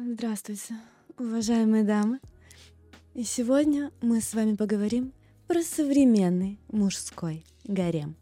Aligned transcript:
Здравствуйте, 0.00 0.74
уважаемые 1.18 1.82
дамы. 1.82 2.20
И 3.14 3.24
сегодня 3.24 3.90
мы 4.00 4.20
с 4.20 4.32
вами 4.32 4.54
поговорим 4.54 5.12
про 5.48 5.60
современный 5.60 6.60
мужской 6.70 7.44
гарем. 7.64 8.14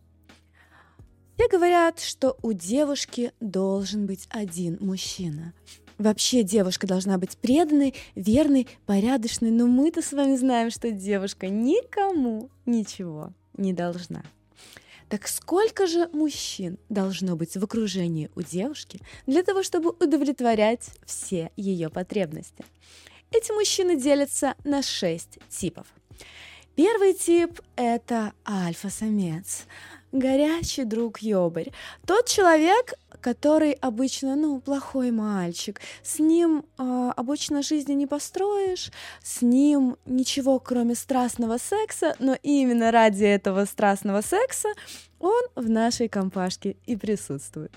Все 1.36 1.48
говорят, 1.48 2.00
что 2.00 2.38
у 2.40 2.54
девушки 2.54 3.32
должен 3.40 4.06
быть 4.06 4.26
один 4.30 4.78
мужчина. 4.80 5.52
Вообще 5.98 6.42
девушка 6.42 6.86
должна 6.86 7.18
быть 7.18 7.36
преданной, 7.36 7.92
верной, 8.14 8.68
порядочной, 8.86 9.50
но 9.50 9.66
мы-то 9.66 10.00
с 10.00 10.12
вами 10.12 10.34
знаем, 10.36 10.70
что 10.70 10.90
девушка 10.90 11.48
никому 11.48 12.48
ничего 12.64 13.34
не 13.58 13.74
должна. 13.74 14.22
Так 15.08 15.28
сколько 15.28 15.86
же 15.86 16.08
мужчин 16.12 16.78
должно 16.88 17.36
быть 17.36 17.56
в 17.56 17.62
окружении 17.62 18.30
у 18.34 18.42
девушки 18.42 19.00
для 19.26 19.42
того, 19.42 19.62
чтобы 19.62 19.90
удовлетворять 19.90 20.90
все 21.04 21.50
ее 21.56 21.90
потребности? 21.90 22.64
Эти 23.30 23.52
мужчины 23.52 23.96
делятся 23.96 24.54
на 24.64 24.82
шесть 24.82 25.38
типов. 25.48 25.86
Первый 26.74 27.14
тип– 27.14 27.60
это 27.76 28.32
альфа-самец 28.46 29.66
горячий 30.12 30.84
друг 30.84 31.20
Йобарь. 31.20 31.72
Тот 32.06 32.26
человек, 32.26 32.94
который 33.20 33.72
обычно, 33.72 34.36
ну, 34.36 34.60
плохой 34.60 35.10
мальчик. 35.10 35.80
С 36.02 36.18
ним 36.18 36.64
э, 36.78 36.82
обычно 37.12 37.62
жизни 37.62 37.92
не 37.92 38.06
построишь, 38.06 38.90
с 39.22 39.42
ним 39.42 39.96
ничего, 40.06 40.58
кроме 40.58 40.94
страстного 40.94 41.58
секса, 41.58 42.14
но 42.18 42.36
именно 42.42 42.90
ради 42.90 43.24
этого 43.24 43.64
страстного 43.64 44.20
секса 44.20 44.68
он 45.18 45.42
в 45.54 45.68
нашей 45.68 46.08
компашке 46.08 46.76
и 46.86 46.96
присутствует. 46.96 47.72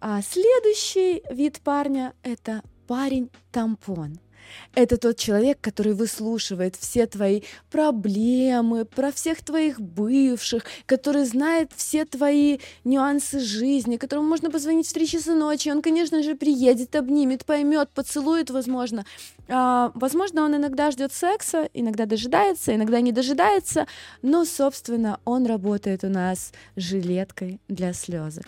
А 0.00 0.22
следующий 0.22 1.22
вид 1.30 1.60
парня— 1.62 2.14
это 2.22 2.62
парень-тампон— 2.86 4.18
это 4.74 4.96
тот 4.96 5.16
человек, 5.16 5.58
который 5.60 5.94
выслушивает 5.94 6.76
все 6.76 7.06
твои 7.06 7.42
проблемы, 7.70 8.84
про 8.84 9.10
всех 9.12 9.42
твоих 9.42 9.80
бывших, 9.80 10.64
который 10.86 11.24
знает 11.24 11.72
все 11.74 12.04
твои 12.04 12.58
нюансы 12.84 13.40
жизни, 13.40 13.96
которому 13.96 14.28
можно 14.28 14.50
позвонить 14.50 14.88
в 14.88 14.92
три 14.92 15.06
часа 15.06 15.34
ночи. 15.34 15.68
Он, 15.68 15.82
конечно 15.82 16.22
же, 16.22 16.34
приедет, 16.34 16.94
обнимет, 16.94 17.44
поймет, 17.44 17.90
поцелует, 17.90 18.50
возможно. 18.50 19.04
А, 19.48 19.90
возможно, 19.94 20.44
он 20.44 20.56
иногда 20.56 20.90
ждет 20.90 21.12
секса, 21.12 21.68
иногда 21.74 22.06
дожидается, 22.06 22.74
иногда 22.74 23.00
не 23.00 23.12
дожидается, 23.12 23.86
но, 24.22 24.44
собственно, 24.44 25.20
он 25.24 25.46
работает 25.46 26.04
у 26.04 26.08
нас 26.08 26.52
жилеткой 26.76 27.60
для 27.68 27.92
слезок. 27.92 28.46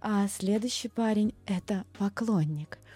А 0.00 0.28
следующий 0.28 0.88
парень— 0.88 1.34
это 1.46 1.84
поклонник— 1.98 2.78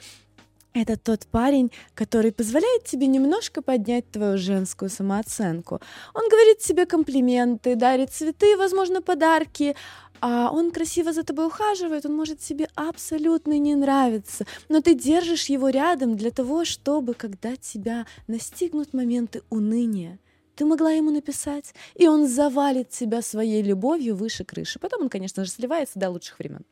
это 0.75 0.97
тот 0.97 1.27
парень, 1.27 1.71
который 1.95 2.33
позволяет 2.33 2.85
тебе 2.85 3.07
немножко 3.07 3.63
поднять 3.63 4.11
твою 4.11 4.39
женскую 4.39 4.89
самооценку. 4.89 5.81
Он 6.15 6.29
говорит 6.29 6.59
тебе 6.59 6.87
комплименты, 6.87 7.77
дарит 7.77 8.11
цветы, 8.11 8.57
возможно, 8.57 9.03
подарки, 9.03 9.77
а 10.21 10.51
он 10.53 10.71
красиво 10.71 11.13
за 11.13 11.25
тобой 11.25 11.47
ухаживает, 11.47 12.07
он 12.07 12.15
может 12.15 12.39
тебе 12.39 12.69
абсолютно 12.75 13.59
не 13.59 13.75
нравиться, 13.75 14.47
но 14.69 14.81
ты 14.81 14.95
держишь 14.95 15.47
его 15.47 15.69
рядом 15.69 16.17
для 16.17 16.31
того, 16.31 16.65
чтобы, 16.65 17.15
когда 17.15 17.57
тебя 17.57 18.07
настигнут 18.29 18.95
моменты 18.95 19.43
уныния, 19.51 20.21
ты 20.55 20.65
могла 20.65 20.93
ему 20.93 21.11
написать, 21.11 21.75
и 21.95 22.07
он 22.07 22.29
завалит 22.29 22.91
тебя 22.91 23.21
своей 23.21 23.63
любовью 23.63 24.15
выше 24.15 24.45
крыши. 24.45 24.79
Потом 24.79 25.03
он, 25.03 25.09
конечно 25.09 25.45
же, 25.45 25.51
сливается 25.51 25.99
до 25.99 26.11
лучших 26.11 26.39
времен. 26.39 26.65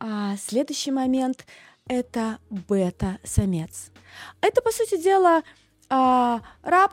А 0.00 0.36
следующий 0.38 0.90
момент— 0.90 1.46
это 1.90 2.38
бета-самец. 2.50 3.90
Это, 4.40 4.62
по 4.62 4.70
сути 4.70 4.96
дела, 4.96 5.42
а, 5.88 6.40
раб, 6.62 6.92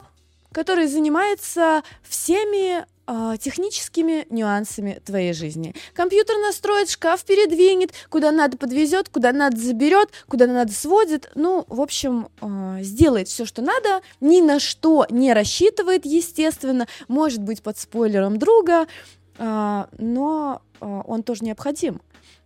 который 0.52 0.88
занимается 0.88 1.84
всеми 2.02 2.84
а, 3.06 3.38
техническими 3.38 4.26
нюансами 4.32 5.00
твоей 5.06 5.34
жизни. 5.34 5.76
Компьютер 5.94 6.38
настроит, 6.40 6.90
шкаф 6.90 7.24
передвинет, 7.26 7.94
куда 8.10 8.32
надо 8.32 8.58
подвезет, 8.58 9.10
куда 9.10 9.32
надо 9.34 9.58
заберет, 9.58 10.10
куда 10.28 10.48
надо 10.48 10.74
сводит. 10.74 11.32
Ну, 11.36 11.64
в 11.68 11.80
общем, 11.80 12.30
а, 12.42 12.82
сделает 12.82 13.28
все, 13.28 13.46
что 13.46 13.62
надо, 13.62 14.02
ни 14.20 14.42
на 14.42 14.60
что 14.60 15.06
не 15.12 15.32
рассчитывает, 15.32 16.06
естественно, 16.06 16.88
может 17.08 17.44
быть 17.44 17.62
под 17.62 17.78
спойлером 17.78 18.40
друга, 18.40 18.88
но 19.38 20.62
он 20.80 21.24
тоже 21.24 21.44
необходим. 21.44 22.02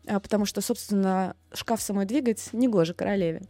А, 0.07 0.19
потому 0.19 0.45
что, 0.45 0.61
собственно, 0.61 1.35
шкаф 1.53 1.81
самой 1.81 2.05
двигать 2.05 2.49
негоже 2.53 2.93
королеве. 2.93 3.43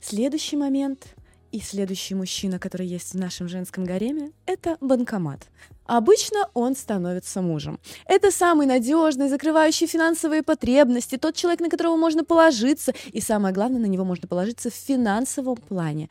Следующий 0.00 0.56
момент 0.56 1.14
и 1.52 1.60
следующий 1.60 2.14
мужчина, 2.14 2.58
который 2.58 2.86
есть 2.86 3.12
в 3.12 3.18
нашем 3.18 3.48
женском 3.48 3.84
гареме, 3.84 4.32
это 4.46 4.76
банкомат. 4.80 5.46
Обычно 5.86 6.48
он 6.54 6.74
становится 6.74 7.42
мужем. 7.42 7.78
Это 8.06 8.30
самый 8.30 8.66
надежный, 8.66 9.28
закрывающий 9.28 9.86
финансовые 9.86 10.42
потребности, 10.42 11.18
тот 11.18 11.36
человек, 11.36 11.60
на 11.60 11.68
которого 11.68 11.96
можно 11.96 12.24
положиться, 12.24 12.92
и 13.12 13.20
самое 13.20 13.54
главное, 13.54 13.80
на 13.80 13.86
него 13.86 14.04
можно 14.04 14.26
положиться 14.26 14.70
в 14.70 14.74
финансовом 14.74 15.56
плане 15.56 16.08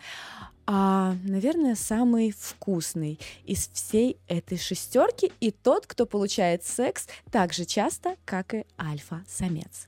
а, 0.66 1.16
наверное, 1.24 1.76
самый 1.76 2.32
вкусный 2.32 3.20
из 3.46 3.70
всей 3.70 4.18
этой 4.28 4.58
шестерки 4.58 5.32
и 5.40 5.52
тот, 5.52 5.88
кто 5.88 6.06
получает 6.06 6.64
секс 6.66 7.08
так 7.32 7.54
же 7.54 7.66
часто, 7.66 8.16
как 8.26 8.54
и 8.54 8.66
альфа-самец. 8.80 9.88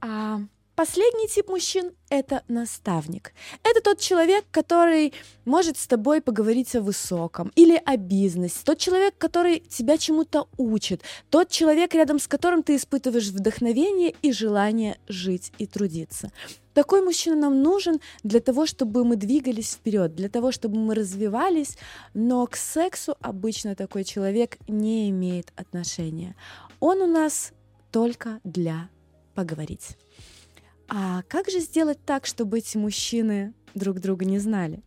А, 0.00 0.40
Последний 0.74 1.28
тип 1.28 1.48
мужчин— 1.48 1.92
это 2.08 2.42
наставник. 2.48 3.34
Это 3.62 3.82
тот 3.82 4.00
человек, 4.00 4.46
который 4.50 5.12
может 5.44 5.76
с 5.76 5.86
тобой 5.86 6.22
поговорить 6.22 6.74
о 6.74 6.80
высоком 6.80 7.52
или 7.56 7.80
о 7.84 7.98
бизнесе. 7.98 8.56
Тот 8.64 8.78
человек, 8.78 9.14
который 9.18 9.60
тебя 9.60 9.98
чему-то 9.98 10.48
учит. 10.56 11.02
Тот 11.28 11.50
человек, 11.50 11.94
рядом 11.94 12.18
с 12.18 12.26
которым 12.26 12.62
ты 12.62 12.76
испытываешь 12.76 13.28
вдохновение 13.28 14.14
и 14.22 14.32
желание 14.32 14.96
жить 15.08 15.52
и 15.58 15.66
трудиться. 15.66 16.32
Такой 16.74 17.02
мужчина 17.02 17.36
нам 17.36 17.62
нужен 17.62 18.00
для 18.22 18.40
того, 18.40 18.66
чтобы 18.66 19.04
мы 19.04 19.16
двигались 19.16 19.74
вперед, 19.74 20.14
для 20.14 20.28
того, 20.28 20.52
чтобы 20.52 20.78
мы 20.78 20.94
развивались, 20.94 21.76
но 22.14 22.46
к 22.46 22.56
сексу 22.56 23.14
обычно 23.20 23.74
такой 23.74 24.04
человек 24.04 24.58
не 24.68 25.10
имеет 25.10 25.52
отношения. 25.56 26.34
Он 26.80 27.02
у 27.02 27.06
нас 27.06 27.52
только 27.90 28.40
для 28.44 28.88
поговорить. 29.34 29.96
А 30.88 31.22
как 31.28 31.48
же 31.50 31.60
сделать 31.60 31.98
так, 32.04 32.26
чтобы 32.26 32.58
эти 32.58 32.76
мужчины 32.76 33.54
друг 33.74 34.00
друга 34.00 34.24
не 34.24 34.38
знали? 34.38 34.82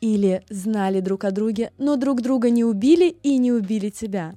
Или 0.00 0.44
знали 0.48 1.00
друг 1.00 1.24
о 1.24 1.30
друге, 1.30 1.72
но 1.76 1.96
друг 1.96 2.22
друга 2.22 2.50
не 2.50 2.64
убили 2.64 3.16
и 3.22 3.36
не 3.36 3.52
убили 3.52 3.90
тебя? 3.90 4.34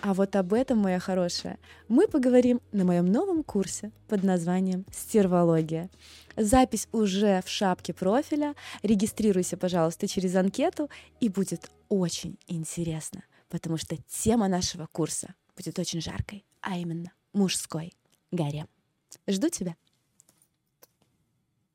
А 0.00 0.14
вот 0.14 0.36
об 0.36 0.52
этом, 0.52 0.78
моя 0.78 0.98
хорошая, 0.98 1.58
мы 1.88 2.08
поговорим 2.08 2.60
на 2.72 2.84
моем 2.84 3.06
новом 3.06 3.42
курсе 3.42 3.90
под 4.08 4.22
названием 4.22 4.84
«Стервология». 4.92 5.90
Запись 6.36 6.88
уже 6.92 7.42
в 7.44 7.48
шапке 7.48 7.94
профиля. 7.94 8.54
Регистрируйся, 8.82 9.56
пожалуйста, 9.56 10.06
через 10.06 10.34
анкету, 10.34 10.90
и 11.20 11.28
будет 11.28 11.70
очень 11.88 12.38
интересно, 12.46 13.22
потому 13.48 13.76
что 13.78 13.96
тема 14.08 14.48
нашего 14.48 14.86
курса 14.92 15.34
будет 15.56 15.78
очень 15.78 16.00
жаркой, 16.00 16.44
а 16.60 16.76
именно 16.76 17.12
мужской 17.32 17.92
гарем. 18.30 18.68
Жду 19.26 19.48
тебя. 19.48 19.76